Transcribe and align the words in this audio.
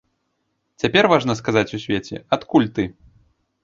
Цяпер 0.85 1.03
важна 1.13 1.37
сказаць 1.43 1.65
у 1.81 1.83
свеце, 1.87 2.15
адкуль 2.39 2.71
ты. 2.79 2.83